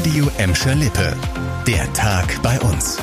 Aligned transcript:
Radio 0.00 0.30
Emscher 0.38 0.74
Lippe. 0.74 1.14
Der 1.66 1.92
Tag 1.92 2.40
bei 2.42 2.58
uns. 2.60 2.96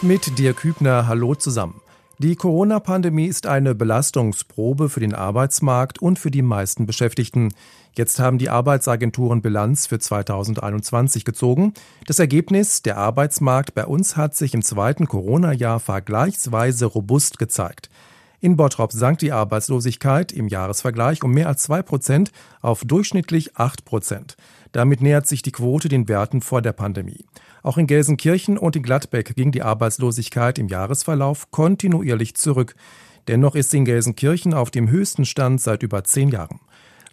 Mit 0.00 0.36
dir 0.36 0.52
Kübner, 0.52 1.06
hallo 1.06 1.36
zusammen. 1.36 1.80
Die 2.18 2.34
Corona-Pandemie 2.34 3.26
ist 3.26 3.46
eine 3.46 3.76
Belastungsprobe 3.76 4.88
für 4.88 4.98
den 4.98 5.14
Arbeitsmarkt 5.14 6.02
und 6.02 6.18
für 6.18 6.32
die 6.32 6.42
meisten 6.42 6.86
Beschäftigten. 6.86 7.54
Jetzt 7.94 8.18
haben 8.18 8.38
die 8.38 8.50
Arbeitsagenturen 8.50 9.42
Bilanz 9.42 9.86
für 9.86 10.00
2021 10.00 11.24
gezogen. 11.24 11.72
Das 12.08 12.18
Ergebnis, 12.18 12.82
der 12.82 12.98
Arbeitsmarkt 12.98 13.76
bei 13.76 13.86
uns 13.86 14.16
hat 14.16 14.34
sich 14.34 14.54
im 14.54 14.62
zweiten 14.62 15.06
Corona-Jahr 15.06 15.78
vergleichsweise 15.78 16.86
robust 16.86 17.38
gezeigt. 17.38 17.90
In 18.44 18.56
Bottrop 18.56 18.90
sank 18.90 19.20
die 19.20 19.30
Arbeitslosigkeit 19.30 20.32
im 20.32 20.48
Jahresvergleich 20.48 21.22
um 21.22 21.30
mehr 21.30 21.46
als 21.46 21.62
zwei 21.62 21.80
Prozent 21.80 22.32
auf 22.60 22.82
durchschnittlich 22.84 23.56
acht 23.56 23.84
Prozent. 23.84 24.36
Damit 24.72 25.00
nähert 25.00 25.28
sich 25.28 25.42
die 25.42 25.52
Quote 25.52 25.88
den 25.88 26.08
Werten 26.08 26.40
vor 26.40 26.60
der 26.60 26.72
Pandemie. 26.72 27.24
Auch 27.62 27.78
in 27.78 27.86
Gelsenkirchen 27.86 28.58
und 28.58 28.74
in 28.74 28.82
Gladbeck 28.82 29.36
ging 29.36 29.52
die 29.52 29.62
Arbeitslosigkeit 29.62 30.58
im 30.58 30.66
Jahresverlauf 30.66 31.52
kontinuierlich 31.52 32.34
zurück. 32.34 32.74
Dennoch 33.28 33.54
ist 33.54 33.70
sie 33.70 33.76
in 33.76 33.84
Gelsenkirchen 33.84 34.54
auf 34.54 34.72
dem 34.72 34.90
höchsten 34.90 35.24
Stand 35.24 35.60
seit 35.60 35.84
über 35.84 36.02
zehn 36.02 36.28
Jahren. 36.28 36.58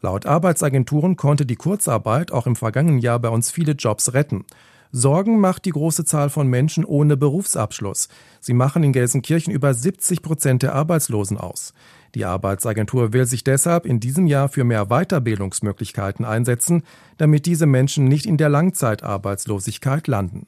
Laut 0.01 0.25
Arbeitsagenturen 0.25 1.15
konnte 1.15 1.45
die 1.45 1.57
Kurzarbeit 1.57 2.31
auch 2.31 2.47
im 2.47 2.55
vergangenen 2.55 3.01
Jahr 3.01 3.19
bei 3.19 3.29
uns 3.29 3.51
viele 3.51 3.73
Jobs 3.73 4.13
retten. 4.13 4.45
Sorgen 4.91 5.39
macht 5.39 5.65
die 5.65 5.71
große 5.71 6.03
Zahl 6.03 6.29
von 6.29 6.47
Menschen 6.47 6.83
ohne 6.83 7.15
Berufsabschluss. 7.15 8.09
Sie 8.39 8.53
machen 8.53 8.83
in 8.83 8.91
Gelsenkirchen 8.91 9.53
über 9.53 9.73
70 9.73 10.23
Prozent 10.23 10.63
der 10.63 10.73
Arbeitslosen 10.73 11.37
aus. 11.37 11.73
Die 12.15 12.25
Arbeitsagentur 12.25 13.13
will 13.13 13.27
sich 13.27 13.43
deshalb 13.43 13.85
in 13.85 13.99
diesem 13.99 14.25
Jahr 14.25 14.49
für 14.49 14.63
mehr 14.63 14.87
Weiterbildungsmöglichkeiten 14.87 16.25
einsetzen, 16.25 16.83
damit 17.17 17.45
diese 17.45 17.67
Menschen 17.67 18.05
nicht 18.05 18.25
in 18.25 18.37
der 18.37 18.49
Langzeitarbeitslosigkeit 18.49 20.07
landen. 20.07 20.47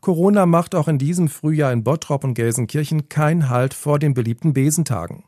Corona 0.00 0.46
macht 0.46 0.74
auch 0.74 0.88
in 0.88 0.98
diesem 0.98 1.28
Frühjahr 1.28 1.72
in 1.72 1.84
Bottrop 1.84 2.24
und 2.24 2.34
Gelsenkirchen 2.34 3.08
kein 3.08 3.48
Halt 3.48 3.72
vor 3.72 3.98
den 3.98 4.14
beliebten 4.14 4.52
Besentagen. 4.52 5.24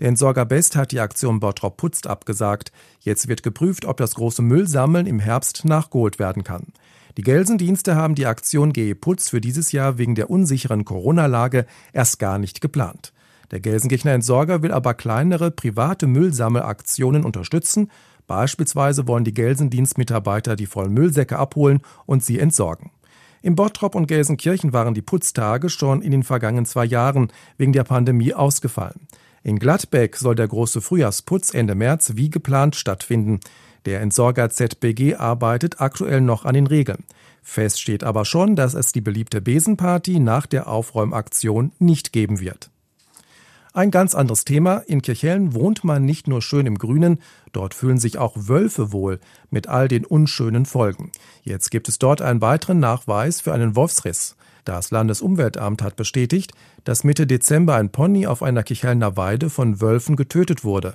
Der 0.00 0.08
Entsorger 0.08 0.44
Best 0.44 0.76
hat 0.76 0.92
die 0.92 1.00
Aktion 1.00 1.40
Bottrop 1.40 1.76
putzt 1.76 2.06
abgesagt. 2.06 2.70
Jetzt 3.00 3.28
wird 3.28 3.42
geprüft, 3.42 3.84
ob 3.84 3.96
das 3.96 4.14
große 4.14 4.42
Müllsammeln 4.42 5.06
im 5.06 5.18
Herbst 5.18 5.64
nachgeholt 5.64 6.18
werden 6.18 6.44
kann. 6.44 6.72
Die 7.16 7.22
Gelsendienste 7.22 7.96
haben 7.96 8.14
die 8.14 8.26
Aktion 8.26 8.72
GE 8.72 8.94
Putz 8.94 9.28
für 9.28 9.40
dieses 9.40 9.72
Jahr 9.72 9.98
wegen 9.98 10.14
der 10.14 10.30
unsicheren 10.30 10.84
Corona-Lage 10.84 11.66
erst 11.92 12.18
gar 12.18 12.38
nicht 12.38 12.60
geplant. 12.60 13.12
Der 13.50 13.60
Gelsenkirchener 13.60 14.12
Entsorger 14.12 14.62
will 14.62 14.72
aber 14.72 14.94
kleinere 14.94 15.50
private 15.50 16.06
Müllsammelaktionen 16.06 17.24
unterstützen. 17.24 17.90
Beispielsweise 18.26 19.08
wollen 19.08 19.24
die 19.24 19.32
Gelsendienstmitarbeiter 19.32 20.54
die 20.54 20.66
vollen 20.66 20.92
Müllsäcke 20.92 21.38
abholen 21.38 21.80
und 22.04 22.22
sie 22.22 22.38
entsorgen. 22.38 22.90
In 23.40 23.54
Bottrop 23.54 23.94
und 23.94 24.06
Gelsenkirchen 24.06 24.72
waren 24.72 24.94
die 24.94 25.02
Putztage 25.02 25.70
schon 25.70 26.02
in 26.02 26.10
den 26.10 26.24
vergangenen 26.24 26.66
zwei 26.66 26.84
Jahren 26.84 27.32
wegen 27.56 27.72
der 27.72 27.84
Pandemie 27.84 28.34
ausgefallen. 28.34 29.06
In 29.42 29.58
Gladbeck 29.58 30.16
soll 30.16 30.34
der 30.34 30.48
große 30.48 30.80
Frühjahrsputz 30.80 31.54
Ende 31.54 31.74
März 31.74 32.12
wie 32.16 32.28
geplant 32.28 32.76
stattfinden. 32.76 33.40
Der 33.88 34.02
Entsorger 34.02 34.50
ZBG 34.50 35.14
arbeitet 35.14 35.80
aktuell 35.80 36.20
noch 36.20 36.44
an 36.44 36.52
den 36.52 36.66
Regeln. 36.66 37.04
Fest 37.42 37.80
steht 37.80 38.04
aber 38.04 38.26
schon, 38.26 38.54
dass 38.54 38.74
es 38.74 38.92
die 38.92 39.00
beliebte 39.00 39.40
Besenparty 39.40 40.20
nach 40.20 40.44
der 40.44 40.68
Aufräumaktion 40.68 41.72
nicht 41.78 42.12
geben 42.12 42.38
wird. 42.38 42.68
Ein 43.72 43.90
ganz 43.90 44.14
anderes 44.14 44.44
Thema. 44.44 44.82
In 44.86 45.00
Kirchhellen 45.00 45.54
wohnt 45.54 45.84
man 45.84 46.04
nicht 46.04 46.28
nur 46.28 46.42
schön 46.42 46.66
im 46.66 46.76
Grünen, 46.76 47.18
dort 47.52 47.72
fühlen 47.72 47.98
sich 47.98 48.18
auch 48.18 48.34
Wölfe 48.36 48.92
wohl 48.92 49.20
mit 49.48 49.68
all 49.68 49.88
den 49.88 50.04
unschönen 50.04 50.66
Folgen. 50.66 51.10
Jetzt 51.42 51.70
gibt 51.70 51.88
es 51.88 51.98
dort 51.98 52.20
einen 52.20 52.42
weiteren 52.42 52.80
Nachweis 52.80 53.40
für 53.40 53.54
einen 53.54 53.74
Wolfsriss. 53.74 54.36
Das 54.66 54.90
Landesumweltamt 54.90 55.80
hat 55.80 55.96
bestätigt, 55.96 56.52
dass 56.84 57.04
Mitte 57.04 57.26
Dezember 57.26 57.76
ein 57.76 57.88
Pony 57.88 58.26
auf 58.26 58.42
einer 58.42 58.64
Kirchhellner 58.64 59.16
Weide 59.16 59.48
von 59.48 59.80
Wölfen 59.80 60.14
getötet 60.14 60.62
wurde. 60.62 60.92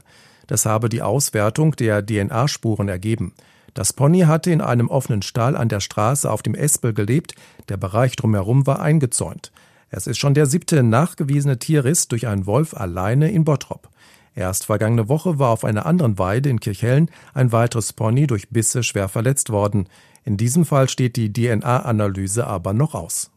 Das 0.47 0.65
habe 0.65 0.89
die 0.89 1.01
Auswertung 1.01 1.75
der 1.75 2.05
DNA-Spuren 2.05 2.89
ergeben. 2.89 3.33
Das 3.73 3.93
Pony 3.93 4.21
hatte 4.21 4.51
in 4.51 4.61
einem 4.61 4.89
offenen 4.89 5.21
Stall 5.21 5.55
an 5.55 5.69
der 5.69 5.79
Straße 5.79 6.29
auf 6.29 6.43
dem 6.43 6.53
Espel 6.53 6.93
gelebt, 6.93 7.33
der 7.69 7.77
Bereich 7.77 8.15
drumherum 8.15 8.67
war 8.67 8.81
eingezäunt. 8.81 9.51
Es 9.89 10.07
ist 10.07 10.17
schon 10.17 10.33
der 10.33 10.45
siebte 10.45 10.83
nachgewiesene 10.83 11.59
Tierriss 11.59 12.07
durch 12.07 12.27
einen 12.27 12.45
Wolf 12.45 12.73
alleine 12.73 13.31
in 13.31 13.45
Bottrop. 13.45 13.89
Erst 14.35 14.65
vergangene 14.65 15.09
Woche 15.09 15.37
war 15.37 15.49
auf 15.49 15.63
einer 15.63 15.85
anderen 15.85 16.17
Weide 16.17 16.49
in 16.49 16.59
Kirchhellen 16.59 17.09
ein 17.33 17.51
weiteres 17.51 17.93
Pony 17.93 18.25
durch 18.25 18.49
Bisse 18.49 18.81
schwer 18.83 19.07
verletzt 19.07 19.51
worden. 19.51 19.87
In 20.25 20.37
diesem 20.37 20.65
Fall 20.65 20.89
steht 20.89 21.15
die 21.15 21.31
DNA-Analyse 21.31 22.47
aber 22.47 22.73
noch 22.73 22.95
aus. 22.95 23.29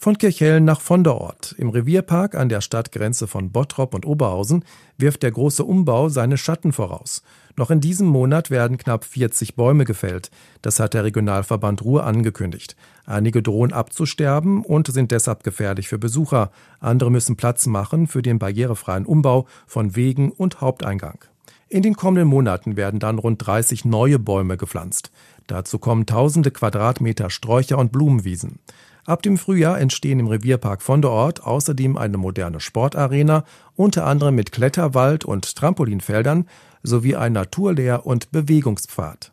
Von 0.00 0.16
Kirchhellen 0.16 0.64
nach 0.64 0.80
Vonderort. 0.80 1.56
Im 1.58 1.70
Revierpark 1.70 2.36
an 2.36 2.48
der 2.48 2.60
Stadtgrenze 2.60 3.26
von 3.26 3.50
Bottrop 3.50 3.94
und 3.94 4.06
Oberhausen 4.06 4.64
wirft 4.96 5.24
der 5.24 5.32
große 5.32 5.64
Umbau 5.64 6.08
seine 6.08 6.38
Schatten 6.38 6.72
voraus. 6.72 7.24
Noch 7.56 7.72
in 7.72 7.80
diesem 7.80 8.06
Monat 8.06 8.48
werden 8.48 8.78
knapp 8.78 9.04
40 9.04 9.56
Bäume 9.56 9.84
gefällt. 9.84 10.30
Das 10.62 10.78
hat 10.78 10.94
der 10.94 11.02
Regionalverband 11.02 11.82
Ruhr 11.82 12.04
angekündigt. 12.04 12.76
Einige 13.06 13.42
drohen 13.42 13.72
abzusterben 13.72 14.64
und 14.64 14.86
sind 14.86 15.10
deshalb 15.10 15.42
gefährlich 15.42 15.88
für 15.88 15.98
Besucher. 15.98 16.52
Andere 16.78 17.10
müssen 17.10 17.34
Platz 17.34 17.66
machen 17.66 18.06
für 18.06 18.22
den 18.22 18.38
barrierefreien 18.38 19.04
Umbau 19.04 19.48
von 19.66 19.96
Wegen 19.96 20.30
und 20.30 20.60
Haupteingang. 20.60 21.24
In 21.68 21.82
den 21.82 21.94
kommenden 21.94 22.28
Monaten 22.28 22.76
werden 22.76 23.00
dann 23.00 23.18
rund 23.18 23.44
30 23.44 23.84
neue 23.84 24.20
Bäume 24.20 24.56
gepflanzt. 24.56 25.10
Dazu 25.48 25.80
kommen 25.80 26.06
tausende 26.06 26.52
Quadratmeter 26.52 27.30
Sträucher 27.30 27.78
und 27.78 27.90
Blumenwiesen. 27.90 28.60
Ab 29.08 29.22
dem 29.22 29.38
Frühjahr 29.38 29.80
entstehen 29.80 30.20
im 30.20 30.26
Revierpark 30.26 30.82
von 30.82 31.00
der 31.00 31.10
Ort 31.10 31.42
außerdem 31.42 31.96
eine 31.96 32.18
moderne 32.18 32.60
Sportarena, 32.60 33.44
unter 33.74 34.04
anderem 34.04 34.34
mit 34.34 34.52
Kletterwald 34.52 35.24
und 35.24 35.56
Trampolinfeldern 35.56 36.46
sowie 36.82 37.16
ein 37.16 37.32
Naturlehr- 37.32 38.04
und 38.04 38.30
Bewegungspfad. 38.32 39.32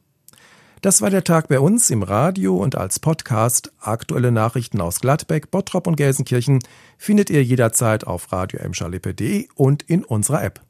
Das 0.80 1.02
war 1.02 1.10
der 1.10 1.26
Tag 1.26 1.50
bei 1.50 1.60
uns 1.60 1.90
im 1.90 2.04
Radio 2.04 2.56
und 2.56 2.78
als 2.78 3.02
Podcast. 3.02 3.74
Aktuelle 3.82 4.32
Nachrichten 4.32 4.80
aus 4.80 5.02
Gladbeck, 5.02 5.52
Bottrop 5.52 5.88
und 5.88 5.98
Gelsenkirchen 5.98 6.60
findet 6.98 7.30
ihr 7.30 7.44
jederzeit 7.44 8.08
auf 8.08 8.32
radio 8.32 8.62
und 9.56 9.84
in 9.84 10.06
unserer 10.06 10.42
App. 10.42 10.62